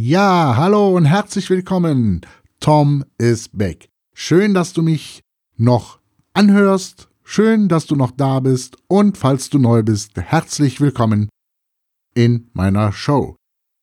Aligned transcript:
Ja, 0.00 0.54
hallo 0.56 0.96
und 0.96 1.06
herzlich 1.06 1.50
willkommen. 1.50 2.20
Tom 2.60 3.04
is 3.18 3.48
back. 3.48 3.88
Schön, 4.14 4.54
dass 4.54 4.72
du 4.72 4.80
mich 4.80 5.22
noch 5.56 5.98
anhörst. 6.34 7.08
Schön, 7.24 7.68
dass 7.68 7.86
du 7.86 7.96
noch 7.96 8.12
da 8.12 8.38
bist. 8.38 8.76
Und 8.86 9.18
falls 9.18 9.50
du 9.50 9.58
neu 9.58 9.82
bist, 9.82 10.12
herzlich 10.14 10.80
willkommen 10.80 11.28
in 12.14 12.48
meiner 12.52 12.92
Show. 12.92 13.34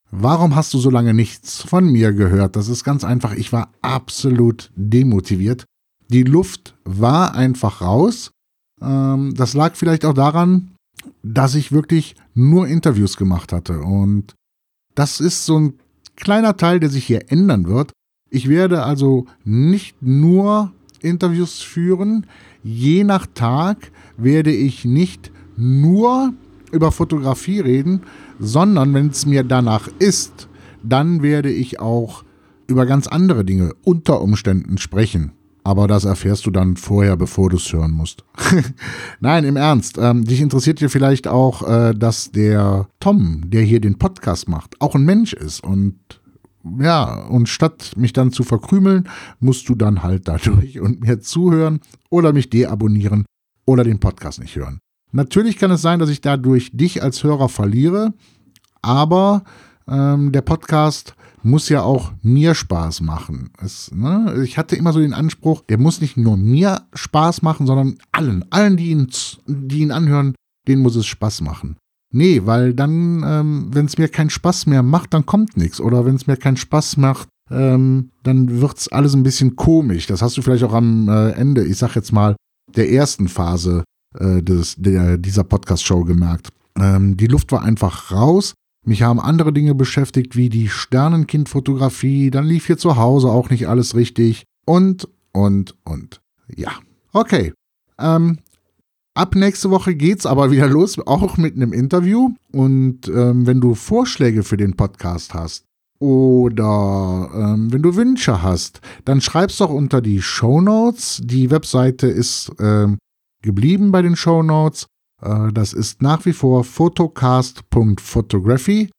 Warum 0.10 0.56
hast 0.56 0.74
du 0.74 0.78
so 0.78 0.90
lange 0.90 1.14
nichts 1.14 1.62
von 1.62 1.92
mir 1.92 2.14
gehört? 2.14 2.56
Das 2.56 2.70
ist 2.70 2.86
ganz 2.86 3.04
einfach. 3.04 3.34
Ich 3.34 3.52
war 3.52 3.74
absolut 3.82 4.72
demotiviert. 4.78 5.66
Die 6.08 6.24
Luft 6.24 6.78
war 6.86 7.36
einfach 7.36 7.82
raus. 7.82 8.32
Ähm, 8.82 9.34
das 9.36 9.54
lag 9.54 9.76
vielleicht 9.76 10.06
auch 10.06 10.14
daran, 10.14 10.72
dass 11.24 11.56
ich 11.56 11.74
wirklich 11.74 12.16
nur 12.34 12.70
Interviews 12.70 13.18
gemacht 13.18 13.52
hatte. 13.52 13.82
Und 13.82 14.34
das 14.96 15.20
ist 15.20 15.46
so 15.46 15.60
ein 15.60 15.80
kleiner 16.16 16.58
Teil, 16.58 16.80
der 16.80 16.90
sich 16.90 17.06
hier 17.06 17.32
ändern 17.32 17.68
wird. 17.68 17.92
Ich 18.30 18.50
werde 18.50 18.84
also 18.84 19.26
nicht 19.44 20.02
nur 20.02 20.72
Interviews 21.02 21.62
führen. 21.62 22.26
Je 22.64 23.04
nach 23.04 23.28
Tag 23.34 23.92
werde 24.18 24.52
ich 24.52 24.86
nicht 24.86 25.32
nur 25.56 26.34
über 26.72 26.92
Fotografie 26.92 27.60
reden, 27.60 28.02
sondern 28.40 28.94
wenn 28.94 29.08
es 29.08 29.26
mir 29.26 29.44
danach 29.44 29.88
ist, 30.00 30.50
dann 30.84 31.22
werde 31.22 31.52
ich 31.52 31.80
auch 31.80 32.24
über 32.68 32.86
ganz 32.86 33.08
andere 33.08 33.46
Dinge 33.46 33.74
unter 33.84 34.22
Umständen 34.22 34.78
sprechen. 34.78 35.32
Aber 35.66 35.88
das 35.88 36.06
erfährst 36.06 36.46
du 36.46 36.52
dann 36.52 36.78
vorher, 36.78 37.18
bevor 37.18 37.50
du 37.50 37.58
es 37.58 37.74
hören 37.74 37.90
musst. 37.90 38.24
Nein, 39.20 39.44
im 39.46 39.56
Ernst. 39.56 39.98
Ähm, 39.98 40.24
dich 40.24 40.40
interessiert 40.40 40.80
ja 40.80 40.90
vielleicht 40.90 41.28
auch, 41.28 41.68
äh, 41.68 41.96
dass 41.96 42.32
der 42.32 42.88
Tom, 43.00 43.42
der 43.48 43.64
hier 43.64 43.82
den 43.82 43.98
Podcast 43.98 44.48
macht, 44.48 44.80
auch 44.80 44.94
ein 44.94 45.06
Mensch 45.06 45.34
ist. 45.34 45.64
Und 45.64 45.98
ja, 46.80 47.16
und 47.26 47.50
statt 47.50 47.94
mich 47.96 48.14
dann 48.14 48.32
zu 48.32 48.44
verkrümeln, 48.44 49.10
musst 49.40 49.68
du 49.68 49.74
dann 49.74 50.04
halt 50.04 50.28
dadurch 50.28 50.80
und 50.80 51.02
mir 51.02 51.20
zuhören 51.20 51.80
oder 52.12 52.32
mich 52.32 52.52
deabonnieren 52.52 53.26
oder 53.66 53.84
den 53.84 54.00
Podcast 54.00 54.40
nicht 54.40 54.56
hören. 54.56 54.78
Natürlich 55.14 55.58
kann 55.58 55.72
es 55.72 55.82
sein, 55.82 55.98
dass 55.98 56.12
ich 56.12 56.22
dadurch 56.22 56.78
dich 56.78 57.02
als 57.02 57.24
Hörer 57.24 57.50
verliere, 57.50 58.14
aber 58.84 59.44
ähm, 59.88 60.32
der 60.32 60.42
Podcast 60.42 61.16
muss 61.46 61.70
ja 61.70 61.84
auch 61.84 62.12
mir 62.22 62.56
Spaß 62.56 63.02
machen. 63.02 63.52
Es, 63.62 63.92
ne? 63.94 64.42
Ich 64.44 64.58
hatte 64.58 64.76
immer 64.76 64.92
so 64.92 65.00
den 65.00 65.14
Anspruch, 65.14 65.62
der 65.62 65.78
muss 65.78 66.02
nicht 66.02 66.18
nur 66.18 66.38
mir 66.38 66.82
Spaß 66.94 67.42
machen, 67.44 67.68
sondern 67.68 67.98
allen, 68.12 68.44
allen, 68.52 68.78
die 68.78 68.90
ihn, 68.90 69.08
die 69.48 69.80
ihn 69.80 69.92
anhören, 69.92 70.34
denen 70.68 70.82
muss 70.82 70.96
es 70.96 71.06
Spaß 71.06 71.42
machen. 71.42 71.78
Nee, 72.12 72.42
weil 72.46 72.74
dann, 72.74 73.24
ähm, 73.26 73.68
wenn 73.72 73.86
es 73.86 73.98
mir 73.98 74.08
keinen 74.08 74.30
Spaß 74.30 74.68
mehr 74.68 74.84
macht, 74.84 75.14
dann 75.14 75.26
kommt 75.26 75.58
nichts. 75.58 75.80
Oder 75.80 76.06
wenn 76.06 76.16
es 76.16 76.28
mir 76.28 76.38
keinen 76.38 76.58
Spaß 76.58 76.98
macht, 76.98 77.28
ähm, 77.52 78.10
dann 78.24 78.62
wird 78.62 78.78
es 78.78 78.88
alles 78.88 79.14
ein 79.14 79.24
bisschen 79.24 79.56
komisch. 79.56 80.08
Das 80.08 80.22
hast 80.22 80.38
du 80.38 80.42
vielleicht 80.42 80.64
auch 80.64 80.74
am 80.74 81.10
äh, 81.10 81.32
Ende, 81.32 81.64
ich 81.66 81.78
sag 81.78 81.96
jetzt 81.96 82.12
mal, 82.12 82.36
der 82.76 82.92
ersten 82.92 83.28
Phase 83.28 83.84
äh, 84.18 84.42
des, 84.42 84.76
der, 84.78 85.18
dieser 85.18 85.44
Podcast-Show 85.44 86.06
gemerkt. 86.06 86.50
Ähm, 86.78 87.18
die 87.18 87.28
Luft 87.28 87.52
war 87.52 87.62
einfach 87.62 88.12
raus. 88.12 88.54
Mich 88.86 89.02
haben 89.02 89.20
andere 89.20 89.52
Dinge 89.52 89.74
beschäftigt, 89.74 90.36
wie 90.36 90.50
die 90.50 90.70
Sternenkindfotografie. 90.70 92.30
Dann 92.30 92.46
lief 92.46 92.68
hier 92.68 92.78
zu 92.78 92.98
Hause 92.98 93.30
auch 93.30 93.50
nicht 93.50 93.68
alles 93.68 93.96
richtig. 93.96 94.44
Und, 94.66 95.08
und, 95.32 95.76
und. 95.84 96.22
Ja. 96.56 96.72
Okay. 97.12 97.54
Ähm, 98.00 98.38
ab 99.16 99.36
nächste 99.36 99.72
Woche 99.72 99.96
geht's 99.96 100.28
aber 100.28 100.52
wieder 100.52 100.68
los, 100.68 101.00
auch 101.08 101.38
mit 101.38 101.56
einem 101.56 101.74
Interview. 101.74 102.30
Und 102.52 103.08
ähm, 103.08 103.48
wenn 103.48 103.60
du 103.60 103.74
Vorschläge 103.74 104.44
für 104.44 104.58
den 104.58 104.76
Podcast 104.76 105.34
hast 105.34 105.66
oder 106.00 107.30
ähm, 107.34 107.74
wenn 107.74 107.82
du 107.82 107.96
Wünsche 107.96 108.44
hast, 108.44 108.82
dann 109.06 109.22
schreib's 109.22 109.58
doch 109.58 109.72
unter 109.72 110.02
die 110.02 110.22
Show 110.22 110.62
Notes. 110.62 111.22
Die 111.24 111.50
Webseite 111.50 112.06
ist 112.08 112.52
ähm, 112.60 112.98
geblieben 113.42 113.92
bei 113.92 114.04
den 114.04 114.16
Show 114.16 114.44
Notes. 114.44 114.86
Äh, 115.26 115.52
das 115.52 115.74
ist 115.74 116.02
nach 116.02 116.26
wie 116.26 116.32
vor 116.34 116.64
photocast.photography. 116.64 118.90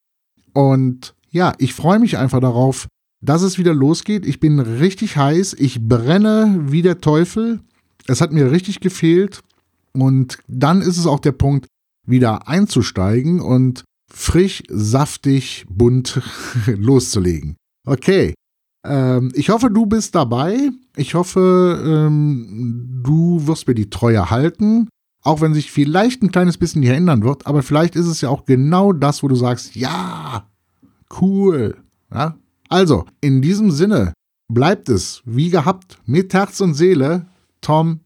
Und 0.53 1.15
ja, 1.31 1.55
ich 1.59 1.73
freue 1.75 1.99
mich 1.99 2.19
einfach 2.19 2.41
darauf, 2.41 2.87
dass 3.23 3.41
es 3.43 3.59
wieder 3.59 3.75
losgeht. 3.75 4.25
Ich 4.27 4.41
bin 4.41 4.59
richtig 4.59 5.17
heiß. 5.17 5.55
Ich 5.55 5.81
brenne 5.81 6.67
wie 6.69 6.83
der 6.83 7.01
Teufel. 7.01 7.61
Es 8.07 8.21
hat 8.21 8.33
mir 8.33 8.53
richtig 8.53 8.81
gefehlt. 8.81 9.41
Und 9.93 10.39
dann 10.47 10.83
ist 10.83 10.99
es 10.99 11.07
auch 11.07 11.21
der 11.21 11.33
Punkt, 11.33 11.67
wieder 12.07 12.49
einzusteigen 12.49 13.41
und 13.41 13.85
frisch, 14.13 14.63
saftig, 14.69 15.65
bunt 15.69 16.21
loszulegen. 16.67 17.57
Okay. 17.87 18.35
Ähm, 18.87 19.33
ich 19.35 19.49
hoffe, 19.51 19.71
du 19.71 19.87
bist 19.87 20.15
dabei. 20.15 20.71
Ich 20.97 21.15
hoffe, 21.15 21.83
ähm, 21.85 23.01
du 23.03 23.47
wirst 23.47 23.67
mir 23.67 23.75
die 23.75 23.91
Treue 23.91 24.31
halten 24.31 24.89
auch 25.27 25.41
wenn 25.41 25.55
sich 25.55 25.73
vielleicht 25.73 26.23
ein 26.23 26.31
kleines 26.31 26.57
bisschen 26.57 26.83
hier 26.83 26.95
ändern 26.95 27.25
wird, 27.25 27.47
aber 27.47 27.63
vielleicht 27.63 27.97
ist 27.97 28.07
es 28.07 28.21
ja 28.21 28.29
auch 28.29 28.45
genau 28.45 28.93
das, 28.93 29.23
wo 29.23 29.29
du 29.29 29.35
sagst, 29.35 29.75
ja, 29.75 30.47
cool. 31.21 31.77
Ja? 32.13 32.37
Also, 32.69 33.07
in 33.21 33.43
diesem 33.43 33.73
Sinne 33.73 34.13
bleibt 34.49 34.89
es 34.89 35.23
wie 35.25 35.51
gehabt 35.51 35.99
mit 36.07 36.33
Herz 36.33 36.61
und 36.61 36.75
Seele, 36.75 37.27
Tom 37.61 38.01